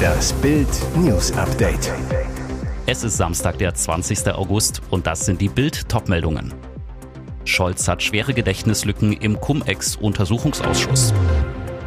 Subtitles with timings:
[0.00, 1.92] Das Bild News Update.
[2.86, 4.28] Es ist Samstag, der 20.
[4.34, 6.54] August und das sind die Bild Topmeldungen.
[7.44, 11.12] Scholz hat schwere Gedächtnislücken im Cum-Ex-Untersuchungsausschuss.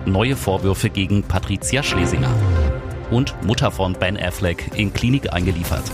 [0.06, 2.34] Neue Vorwürfe gegen Patricia Schlesinger.
[3.12, 5.92] Und Mutter von Ben Affleck in Klinik eingeliefert.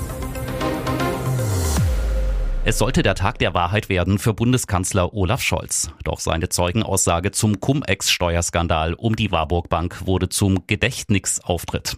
[2.69, 5.89] Es sollte der Tag der Wahrheit werden für Bundeskanzler Olaf Scholz.
[6.03, 11.97] Doch seine Zeugenaussage zum Cum-Ex-Steuerskandal um die Warburg Bank wurde zum Gedächtnisauftritt.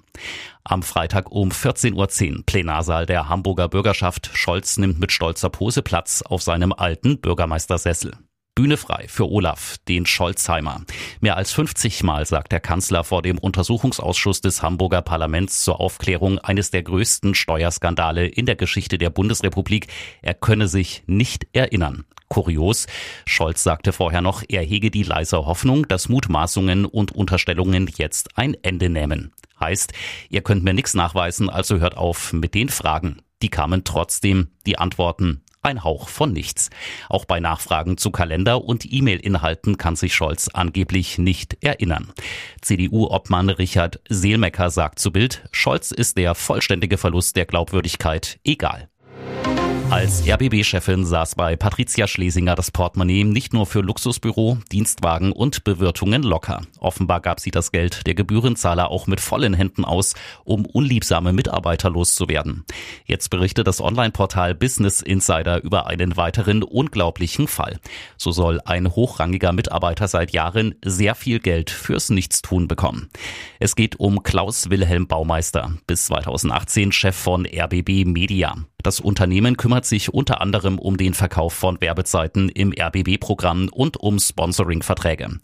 [0.64, 4.32] Am Freitag um 14.10 Uhr Plenarsaal der Hamburger Bürgerschaft.
[4.34, 8.14] Scholz nimmt mit stolzer Pose Platz auf seinem alten Bürgermeistersessel.
[8.54, 10.82] Bühne frei für Olaf, den Scholzheimer.
[11.22, 16.38] Mehr als 50 Mal sagt der Kanzler vor dem Untersuchungsausschuss des Hamburger Parlaments zur Aufklärung
[16.40, 19.88] eines der größten Steuerskandale in der Geschichte der Bundesrepublik,
[20.22, 22.04] er könne sich nicht erinnern.
[22.28, 22.88] Kurios.
[23.26, 28.56] Scholz sagte vorher noch, er hege die leise Hoffnung, dass Mutmaßungen und Unterstellungen jetzt ein
[28.64, 29.32] Ende nehmen.
[29.62, 29.94] Heißt,
[30.30, 33.22] ihr könnt mir nichts nachweisen, also hört auf mit den Fragen.
[33.42, 36.70] Die kamen trotzdem, die Antworten ein Hauch von nichts.
[37.10, 42.12] Auch bei Nachfragen zu Kalender- und E-Mail-Inhalten kann sich Scholz angeblich nicht erinnern.
[42.62, 48.91] CDU-Obmann Richard Seelmecker sagt zu Bild, Scholz ist der vollständige Verlust der Glaubwürdigkeit egal.
[49.92, 56.24] Als RBB-Chefin saß bei Patricia Schlesinger das Portemonnaie nicht nur für Luxusbüro, Dienstwagen und Bewirtungen
[56.24, 56.62] locker.
[56.80, 60.14] Offenbar gab sie das Geld der Gebührenzahler auch mit vollen Händen aus,
[60.46, 62.64] um unliebsame Mitarbeiter loszuwerden.
[63.04, 67.78] Jetzt berichtet das Online-Portal Business Insider über einen weiteren unglaublichen Fall.
[68.16, 73.10] So soll ein hochrangiger Mitarbeiter seit Jahren sehr viel Geld fürs Nichtstun bekommen.
[73.60, 78.56] Es geht um Klaus Wilhelm Baumeister, bis 2018 Chef von RBB Media.
[78.84, 84.18] Das Unternehmen kümmert sich unter anderem um den Verkauf von Werbezeiten im RBB-Programm und um
[84.20, 85.40] Sponsoring-Verträge.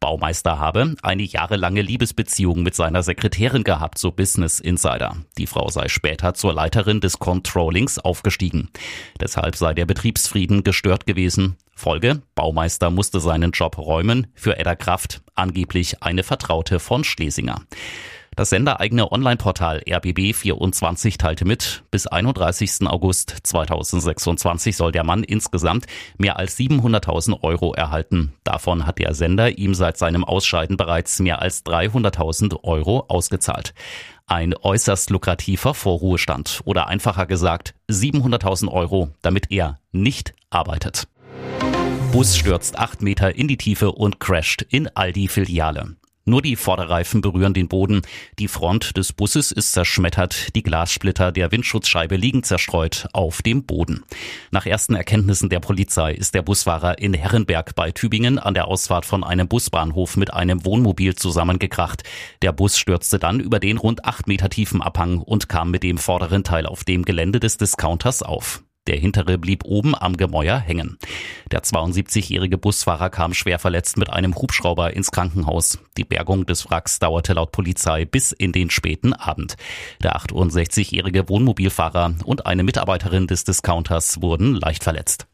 [0.00, 5.16] Baumeister habe eine jahrelange Liebesbeziehung mit seiner Sekretärin gehabt, so Business Insider.
[5.38, 8.70] Die Frau sei später zur Leiterin des Controllings aufgestiegen.
[9.20, 11.56] Deshalb sei der Betriebsfrieden gestört gewesen.
[11.74, 17.62] Folge, Baumeister musste seinen Job räumen für Edda Kraft, angeblich eine Vertraute von Schlesinger.
[18.36, 22.86] Das sendereigene Online-Portal RBB24 teilte mit, bis 31.
[22.86, 25.86] August 2026 soll der Mann insgesamt
[26.16, 28.32] mehr als 700.000 Euro erhalten.
[28.44, 33.74] Davon hat der Sender ihm seit seinem Ausscheiden bereits mehr als 300.000 Euro ausgezahlt.
[34.26, 41.08] Ein äußerst lukrativer Vorruhestand oder einfacher gesagt 700.000 Euro, damit er nicht arbeitet.
[42.12, 45.96] Bus stürzt acht Meter in die Tiefe und crasht in Aldi-Filiale.
[46.26, 48.02] Nur die Vorderreifen berühren den Boden.
[48.38, 50.54] Die Front des Busses ist zerschmettert.
[50.54, 54.04] Die Glassplitter der Windschutzscheibe liegen zerstreut auf dem Boden.
[54.50, 59.06] Nach ersten Erkenntnissen der Polizei ist der Busfahrer in Herrenberg bei Tübingen an der Ausfahrt
[59.06, 62.02] von einem Busbahnhof mit einem Wohnmobil zusammengekracht.
[62.42, 65.98] Der Bus stürzte dann über den rund acht Meter tiefen Abhang und kam mit dem
[65.98, 68.62] vorderen Teil auf dem Gelände des Discounters auf.
[68.86, 70.98] Der hintere blieb oben am Gemäuer hängen.
[71.50, 75.78] Der 72-jährige Busfahrer kam schwer verletzt mit einem Hubschrauber ins Krankenhaus.
[75.96, 79.56] Die Bergung des Wracks dauerte laut Polizei bis in den späten Abend.
[80.02, 85.26] Der 68-jährige Wohnmobilfahrer und eine Mitarbeiterin des Discounters wurden leicht verletzt.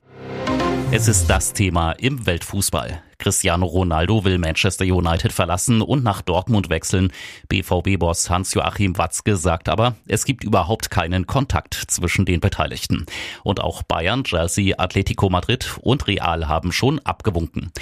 [0.91, 3.03] Es ist das Thema im Weltfußball.
[3.19, 7.12] Cristiano Ronaldo will Manchester United verlassen und nach Dortmund wechseln.
[7.49, 13.06] BVB-Boss Hans-Joachim Watzke sagt aber, es gibt überhaupt keinen Kontakt zwischen den Beteiligten.
[13.43, 17.72] Und auch Bayern, Chelsea, Atletico Madrid und Real haben schon abgewunken.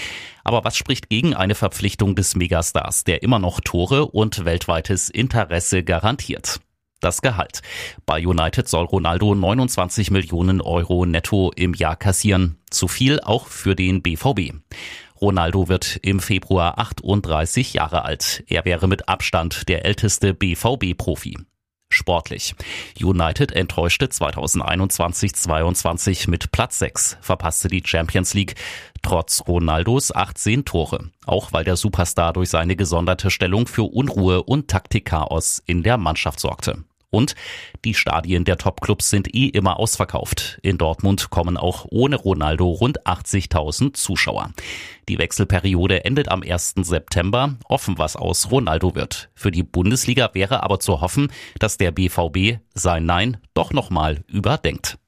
[0.45, 5.83] Aber was spricht gegen eine Verpflichtung des Megastars, der immer noch Tore und weltweites Interesse
[5.83, 6.61] garantiert?
[7.05, 7.61] das Gehalt.
[8.07, 12.57] Bei United soll Ronaldo 29 Millionen Euro netto im Jahr kassieren.
[12.71, 14.55] Zu viel auch für den BVB.
[15.21, 18.45] Ronaldo wird im Februar 38 Jahre alt.
[18.49, 21.37] Er wäre mit Abstand der älteste BVB-Profi.
[21.89, 22.57] Sportlich.
[23.01, 28.57] United enttäuschte 2021-22 mit Platz 6, verpasste die Champions League,
[29.03, 31.11] trotz Ronaldos 18 Tore.
[31.25, 36.41] Auch weil der Superstar durch seine gesonderte Stellung für Unruhe und Taktikchaos in der Mannschaft
[36.41, 36.83] sorgte.
[37.15, 37.37] Und
[37.85, 40.59] die Stadien der Topclubs sind eh immer ausverkauft.
[40.63, 44.51] In Dortmund kommen auch ohne Ronaldo rund 80.000 Zuschauer.
[45.09, 46.75] Die Wechselperiode endet am 1.
[46.83, 47.55] September.
[47.69, 49.31] Offen, was aus Ronaldo wird.
[49.37, 51.31] Für die Bundesliga wäre aber zu hoffen,
[51.61, 54.99] dass der BVB sein Nein doch nochmal überdenkt.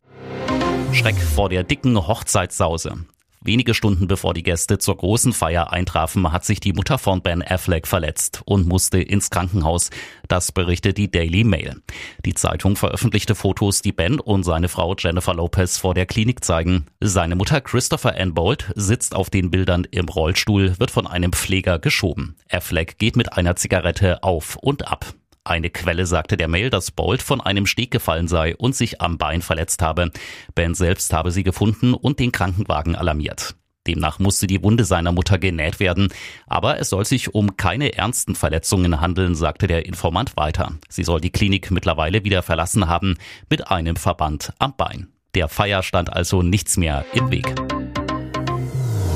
[0.93, 3.05] Schreck vor der dicken Hochzeitssause.
[3.47, 7.45] Wenige Stunden bevor die Gäste zur großen Feier eintrafen, hat sich die Mutter von Ben
[7.45, 9.91] Affleck verletzt und musste ins Krankenhaus.
[10.27, 11.77] Das berichtet die Daily Mail.
[12.25, 16.87] Die Zeitung veröffentlichte Fotos, die Ben und seine Frau Jennifer Lopez vor der Klinik zeigen.
[17.01, 21.79] Seine Mutter Christopher Ann Bolt sitzt auf den Bildern im Rollstuhl, wird von einem Pfleger
[21.79, 22.35] geschoben.
[22.51, 25.15] Affleck geht mit einer Zigarette auf und ab.
[25.47, 29.17] Eine Quelle sagte der Mail, dass Bolt von einem Steg gefallen sei und sich am
[29.17, 30.11] Bein verletzt habe.
[30.57, 33.55] Ben selbst habe sie gefunden und den Krankenwagen alarmiert.
[33.87, 36.09] Demnach musste die Wunde seiner Mutter genäht werden.
[36.49, 40.73] Aber es soll sich um keine ernsten Verletzungen handeln, sagte der Informant weiter.
[40.89, 43.15] Sie soll die Klinik mittlerweile wieder verlassen haben
[43.49, 45.13] mit einem Verband am Bein.
[45.37, 47.55] Der Feier stand also nichts mehr im Weg.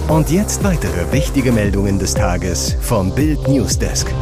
[0.06, 4.12] Und jetzt weitere wichtige Meldungen des Tages vom Bild Newsdesk.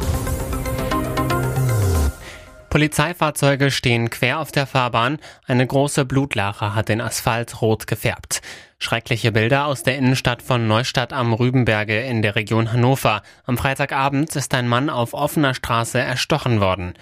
[2.71, 5.19] Polizeifahrzeuge stehen quer auf der Fahrbahn.
[5.47, 8.43] Eine große Blutlache hat den Asphalt rot gefärbt.
[8.79, 13.23] Schreckliche Bilder aus der Innenstadt von Neustadt am Rübenberge in der Region Hannover.
[13.45, 16.95] Am Freitagabend ist ein Mann auf offener Straße erstochen worden.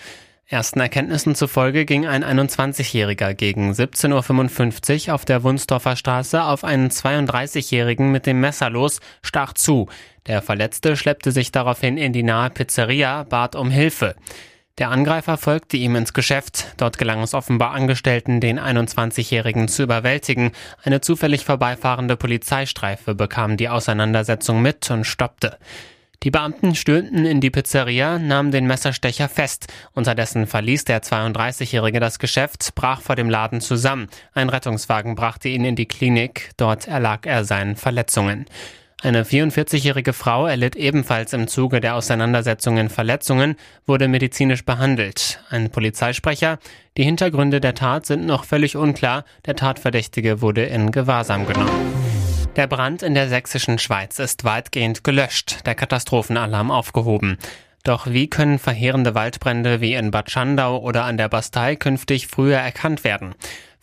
[0.49, 6.91] Ersten Erkenntnissen zufolge ging ein 21-Jähriger gegen 17.55 Uhr auf der Wunsdorfer Straße auf einen
[6.91, 9.89] 32-Jährigen mit dem Messer los, stach zu.
[10.29, 14.15] Der Verletzte schleppte sich daraufhin in die nahe Pizzeria, bat um Hilfe.
[14.79, 16.75] Der Angreifer folgte ihm ins Geschäft.
[16.77, 20.53] Dort gelang es offenbar Angestellten, den 21-Jährigen zu überwältigen.
[20.83, 25.57] Eine zufällig vorbeifahrende Polizeistreife bekam die Auseinandersetzung mit und stoppte.
[26.23, 29.73] Die Beamten stürmten in die Pizzeria, nahmen den Messerstecher fest.
[29.95, 34.09] Unterdessen verließ der 32-Jährige das Geschäft, brach vor dem Laden zusammen.
[34.35, 36.51] Ein Rettungswagen brachte ihn in die Klinik.
[36.59, 38.45] Dort erlag er seinen Verletzungen.
[39.03, 43.57] Eine 44-jährige Frau erlitt ebenfalls im Zuge der Auseinandersetzungen Verletzungen,
[43.87, 45.39] wurde medizinisch behandelt.
[45.51, 46.59] Ein Polizeisprecher,
[46.97, 51.93] die Hintergründe der Tat sind noch völlig unklar, der Tatverdächtige wurde in Gewahrsam genommen.
[52.57, 57.37] Der Brand in der sächsischen Schweiz ist weitgehend gelöscht, der Katastrophenalarm aufgehoben.
[57.85, 62.57] Doch wie können verheerende Waldbrände wie in Bad Schandau oder an der Bastei künftig früher
[62.57, 63.35] erkannt werden?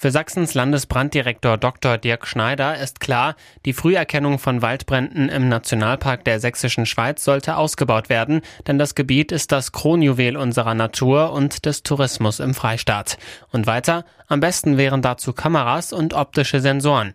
[0.04, 1.98] Für Sachsens Landesbranddirektor Dr.
[1.98, 8.10] Dirk Schneider ist klar, die Früherkennung von Waldbränden im Nationalpark der Sächsischen Schweiz sollte ausgebaut
[8.10, 13.18] werden, denn das Gebiet ist das Kronjuwel unserer Natur und des Tourismus im Freistaat.
[13.54, 17.14] Und weiter, am besten wären dazu Kameras und optische Sensoren.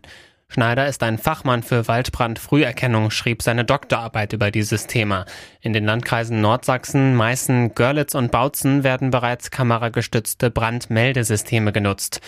[0.48, 5.26] Schneider ist ein Fachmann für Waldbrandfrüherkennung, schrieb seine Doktorarbeit über dieses Thema.
[5.60, 12.22] In den Landkreisen Nordsachsen, Meißen, Görlitz und Bautzen werden bereits kameragestützte Brandmeldesysteme genutzt.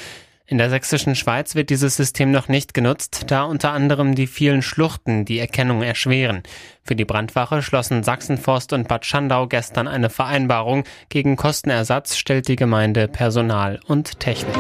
[0.51, 4.63] In der sächsischen Schweiz wird dieses System noch nicht genutzt, da unter anderem die vielen
[4.63, 6.43] Schluchten die Erkennung erschweren.
[6.83, 10.83] Für die Brandwache schlossen Sachsenforst und Bad Schandau gestern eine Vereinbarung.
[11.09, 14.57] Gegen Kostenersatz stellt die Gemeinde Personal und Technik.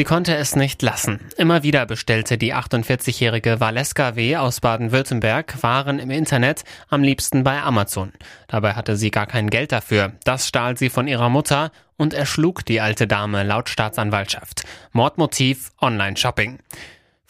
[0.00, 1.20] Sie konnte es nicht lassen.
[1.36, 4.36] Immer wieder bestellte die 48-jährige Valeska W.
[4.36, 8.10] aus Baden-Württemberg Waren im Internet, am liebsten bei Amazon.
[8.48, 10.12] Dabei hatte sie gar kein Geld dafür.
[10.24, 14.62] Das stahl sie von ihrer Mutter und erschlug die alte Dame laut Staatsanwaltschaft.
[14.92, 16.60] Mordmotiv Online-Shopping.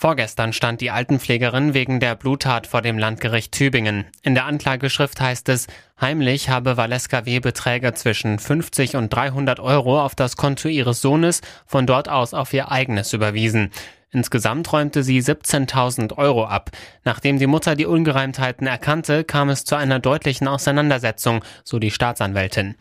[0.01, 4.07] Vorgestern stand die Altenpflegerin wegen der Bluttat vor dem Landgericht Tübingen.
[4.23, 5.67] In der Anklageschrift heißt es,
[6.01, 7.39] heimlich habe Valeska W.
[7.41, 12.55] Beträge zwischen 50 und 300 Euro auf das Konto ihres Sohnes von dort aus auf
[12.55, 13.73] ihr eigenes überwiesen.
[14.11, 16.71] Insgesamt räumte sie 17.000 Euro ab.
[17.05, 22.75] Nachdem die Mutter die Ungereimtheiten erkannte, kam es zu einer deutlichen Auseinandersetzung, so die Staatsanwältin.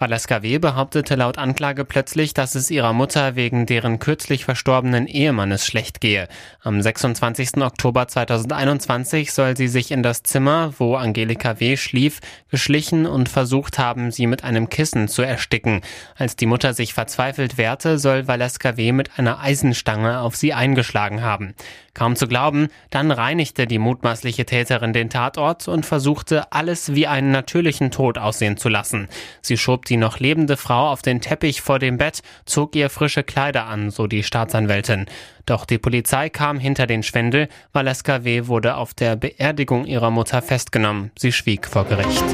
[0.00, 0.60] Valeska W.
[0.60, 6.28] behauptete laut Anklage plötzlich, dass es ihrer Mutter wegen deren kürzlich verstorbenen Ehemannes schlecht gehe.
[6.62, 7.56] Am 26.
[7.56, 11.76] Oktober 2021 soll sie sich in das Zimmer, wo Angelika W.
[11.76, 15.80] schlief, geschlichen und versucht haben, sie mit einem Kissen zu ersticken.
[16.14, 18.92] Als die Mutter sich verzweifelt wehrte, soll Valeska W.
[18.92, 21.56] mit einer Eisenstange auf sie eingeschlagen haben.
[21.98, 27.32] Kaum zu glauben, dann reinigte die mutmaßliche Täterin den Tatort und versuchte, alles wie einen
[27.32, 29.08] natürlichen Tod aussehen zu lassen.
[29.42, 33.24] Sie schob die noch lebende Frau auf den Teppich vor dem Bett, zog ihr frische
[33.24, 35.06] Kleider an, so die Staatsanwältin.
[35.44, 38.46] Doch die Polizei kam hinter den Schwindel, Valeska W.
[38.46, 41.10] wurde auf der Beerdigung ihrer Mutter festgenommen.
[41.18, 42.24] Sie schwieg vor Gericht.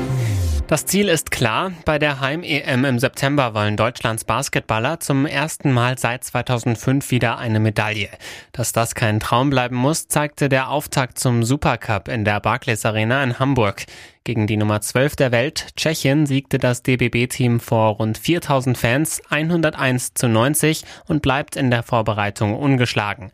[0.66, 1.72] Das Ziel ist klar.
[1.84, 7.60] Bei der Heim-EM im September wollen Deutschlands Basketballer zum ersten Mal seit 2005 wieder eine
[7.60, 8.08] Medaille.
[8.52, 13.22] Dass das kein Traum bleiben muss, zeigte der Auftakt zum Supercup in der Barclays Arena
[13.22, 13.84] in Hamburg.
[14.24, 20.14] Gegen die Nummer 12 der Welt, Tschechien, siegte das DBB-Team vor rund 4000 Fans 101
[20.14, 23.32] zu 90 und bleibt in der Vorbereitung ungeschlagen.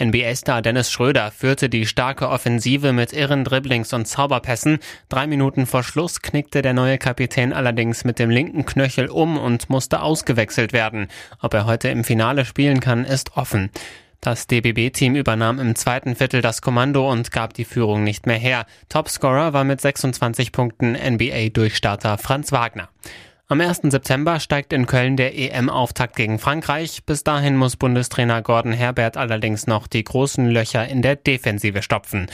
[0.00, 4.78] NBA-Star Dennis Schröder führte die starke Offensive mit irren Dribblings und Zauberpässen.
[5.08, 9.68] Drei Minuten vor Schluss knickte der neue Kapitän allerdings mit dem linken Knöchel um und
[9.70, 11.08] musste ausgewechselt werden.
[11.40, 13.70] Ob er heute im Finale spielen kann, ist offen.
[14.20, 18.66] Das DBB-Team übernahm im zweiten Viertel das Kommando und gab die Führung nicht mehr her.
[18.88, 22.88] Topscorer war mit 26 Punkten NBA-Durchstarter Franz Wagner.
[23.50, 23.80] Am 1.
[23.84, 27.04] September steigt in Köln der EM-Auftakt gegen Frankreich.
[27.06, 32.26] Bis dahin muss Bundestrainer Gordon Herbert allerdings noch die großen Löcher in der Defensive stopfen.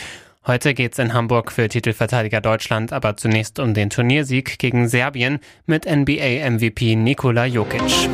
[0.44, 5.87] Heute geht's in Hamburg für Titelverteidiger Deutschland aber zunächst um den Turniersieg gegen Serbien mit
[5.87, 8.09] NBA-MVP Nikola Jokic.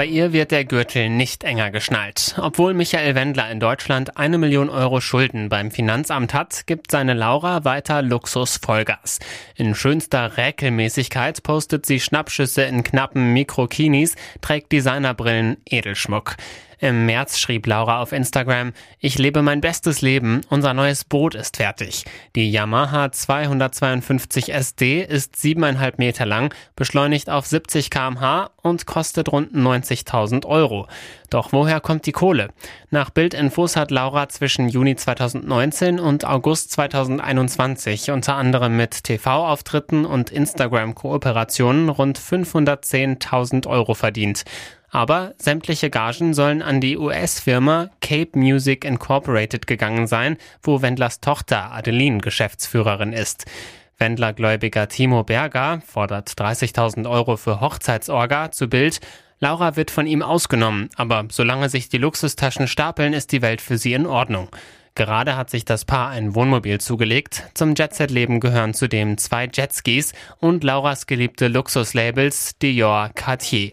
[0.00, 2.34] Bei ihr wird der Gürtel nicht enger geschnallt.
[2.38, 7.66] Obwohl Michael Wendler in Deutschland eine Million Euro Schulden beim Finanzamt hat, gibt seine Laura
[7.66, 9.18] weiter Luxus Vollgas.
[9.56, 16.36] In schönster Räkelmäßigkeit postet sie Schnappschüsse in knappen Mikrokinis, trägt Designerbrillen, Edelschmuck.
[16.82, 21.58] Im März schrieb Laura auf Instagram, ich lebe mein bestes Leben, unser neues Boot ist
[21.58, 22.06] fertig.
[22.34, 29.54] Die Yamaha 252 SD ist siebeneinhalb Meter lang, beschleunigt auf 70 kmh und kostet rund
[29.54, 30.88] 90.000 Euro.
[31.28, 32.48] Doch woher kommt die Kohle?
[32.88, 40.30] Nach Bildinfos hat Laura zwischen Juni 2019 und August 2021 unter anderem mit TV-Auftritten und
[40.30, 44.44] Instagram-Kooperationen rund 510.000 Euro verdient.
[44.90, 51.72] Aber sämtliche Gagen sollen an die US-Firma Cape Music Incorporated gegangen sein, wo Wendlers Tochter
[51.72, 53.46] Adeline Geschäftsführerin ist.
[53.98, 59.00] Wendlergläubiger Timo Berger fordert 30.000 Euro für Hochzeitsorga zu Bild.
[59.38, 63.78] Laura wird von ihm ausgenommen, aber solange sich die Luxustaschen stapeln, ist die Welt für
[63.78, 64.48] sie in Ordnung.
[64.96, 67.44] Gerade hat sich das Paar ein Wohnmobil zugelegt.
[67.54, 73.72] Zum Jetset-Leben gehören zudem zwei Jetskis und Lauras geliebte Luxuslabels Dior Cartier.